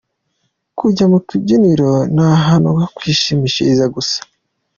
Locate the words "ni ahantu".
2.15-2.67